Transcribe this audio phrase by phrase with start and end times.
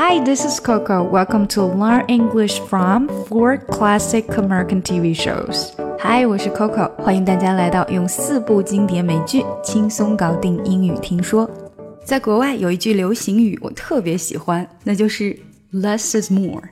[0.00, 1.02] Hi, this is Coco.
[1.02, 5.72] Welcome to Learn English from Four Classic American TV Shows.
[5.98, 11.50] Hi，我是 Coco，欢迎大家来到用四部经典美剧轻松搞定英语听说。
[12.04, 15.36] 在国外有一句流行语我特别喜欢，那就是
[15.72, 16.62] less is more。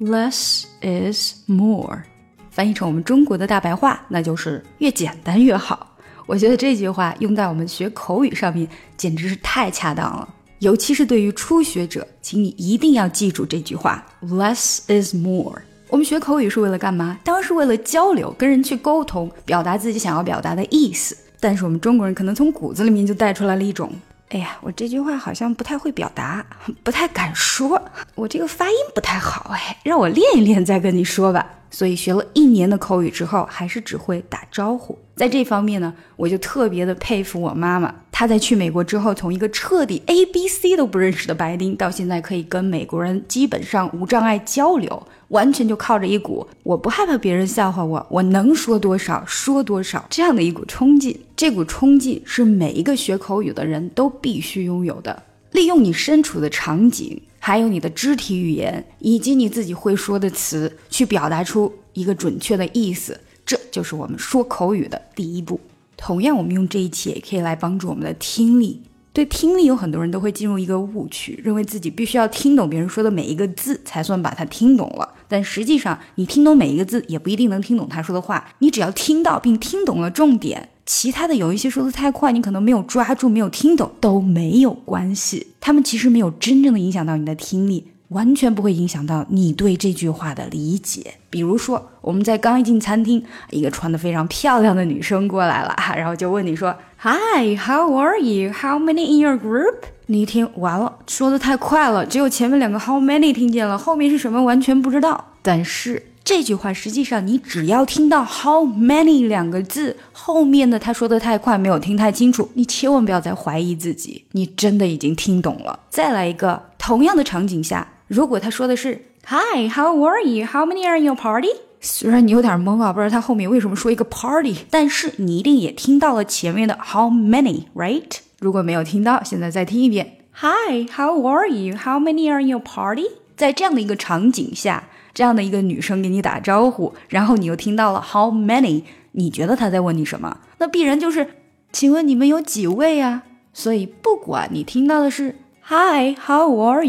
[0.00, 2.04] less is more，
[2.48, 5.96] 翻译成我们中国的大白话，那就是越简单越好。
[6.26, 10.28] 我觉得这句话用在我们学口语上面简直是太恰当了。
[10.60, 15.62] 尤其是对于初学者，请你一定要记住这句话：less is more。
[15.88, 17.16] 我们学口语是为了干嘛？
[17.22, 21.16] 当然是为了交流，跟人去沟通，表达自己想要表达的意思。
[21.38, 23.92] 但是我们中国人可能从骨子里面就带出来了一种：
[24.30, 26.44] 哎呀，我这句话好像不太会表达，
[26.82, 27.80] 不太敢说，
[28.16, 31.46] 我这个发音不太好，哎，让我练一练再跟你说吧。
[31.70, 34.98] 所以学了一年的口语之后，还是只会打招呼。
[35.14, 37.94] 在这方面呢，我就特别的佩服我妈妈。
[38.18, 51.16] 他在去美国之后，从一个彻底 A B C 都不认识的白丁，到现在可以跟美国人基本上无障碍交流，完全就靠着一股我不害怕别人笑话我，我能说多少说多少这样的一股冲劲。
[51.36, 55.22] 这股冲劲是每一个学口语的人都必须拥有的。
[55.52, 63.16] 利用你身处的场景，还有你的肢体语言，以及你自己会说的词，去表达出一个准确的意思。
[63.46, 65.60] 这就是我们说口语的第一步。
[65.98, 68.80] 同样，我们用这一期也可以来帮助我们的听力。
[69.12, 75.08] 对听力，有很多人都会进入一个误区，认为自己必须要听懂别人说的每一个字才算把它听懂了。
[75.26, 78.52] 但实际上，你听懂每一个字也不一定能听懂他说的话。
[78.60, 85.48] 你只要听到并听懂了重点，其他的有一些说的太快，你可能没有抓住、没有听懂都没有关系。
[85.60, 87.88] 他们其实没有真正的影响到你的听力。
[88.08, 91.14] 完全不会影响到你对这句话的理解。
[91.30, 98.50] 比如说，我们在刚一进餐厅，一个穿的非常漂亮的女生过来了，然后就问你说：“Hi, how are you?
[98.50, 99.74] How many in your group？”
[100.06, 105.32] 你一听完了，说的太快了，只有前面两个 “how many” 听见了，后面是什么完全不知道。
[105.42, 115.78] 但是这句话实际上，你只要听到 “how many” 两个字，后面的他说的太快，没有听太清楚，你千万不要再怀疑自己，你真的已经听懂了。
[115.90, 117.86] 再来一个，同样的场景下。
[118.08, 120.46] 如果他说的是 Hi, how are you?
[120.46, 121.48] How many are in your party?
[121.80, 128.02] 虽然你有点懵啊，不知道他后面为什么说一个 party，但是你一定也听到了前面的 how many, right？
[128.40, 131.76] 如果没有听到，现在再听一遍 Hi, how are you?
[131.76, 133.04] How many are in your party？
[133.36, 140.38] 在这样的一个场景下，这样的一个女生给你打招呼，然后你又听到了 how many，你觉得她在问你什么？
[140.56, 141.26] 那必然就是，
[141.70, 143.24] 请问你们有几位啊？
[143.52, 145.36] 所以不管你听到的是
[145.66, 146.86] Hi, how are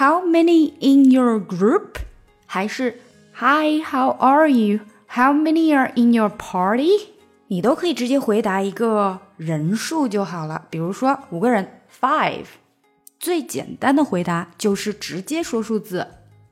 [0.00, 1.96] you？How many in your group？
[2.46, 3.00] 还是
[3.34, 7.10] Hi，How are you？How many are in your party？
[7.48, 12.46] 你都可以直接回答一个人数就好了，比如说五个人，five。
[13.18, 16.06] 最简单的回答就是直接说数字。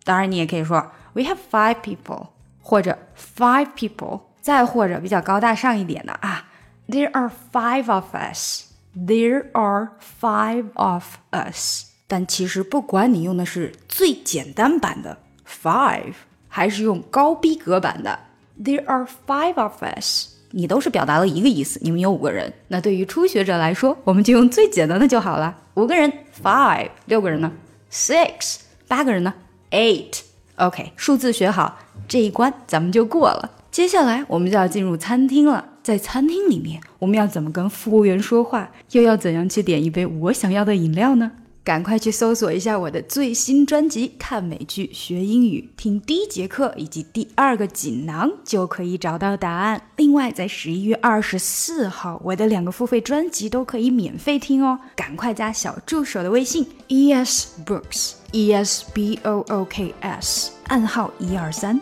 [0.04, 2.28] 当然，你也可以说 We have five people，
[2.60, 6.48] 或者 five people，再或者比较高大上一点的啊，
[6.88, 11.87] There are five of us。There are five of us。
[12.11, 15.15] 但其实，不管你用的是最简单版的
[15.47, 16.13] five，
[16.47, 18.17] 还是用高逼格版的
[18.63, 21.79] there are five of us，你都是表达了一个意思。
[21.83, 22.51] 你们有五个人。
[22.69, 25.55] 那对于初学者来说，我们就用最简单的就好了。
[25.75, 26.11] 五个人
[26.41, 27.51] five，六个人呢
[27.91, 29.31] six，八个人呢
[29.69, 30.21] eight。
[30.55, 31.77] OK，数字学好，
[32.07, 33.51] 这一关咱们就过了。
[33.69, 35.63] 接下来我们就要进入餐厅了。
[35.83, 38.71] 在餐厅里面，我们要怎么跟服务员说话？
[38.91, 41.31] 又要怎样去点一杯我想要的饮料呢？
[41.63, 49.81] 赶快去搜索一下我的最新专辑，看美剧学英语，听第一节课以及第二个锦囊就可以找到答案。
[49.97, 54.79] 另外，在十一月二十四号，我的两个付费专辑都可以免费听哦。
[54.95, 61.79] 赶快加小助手的微信，e s books e s b o o k s，暗号一二三。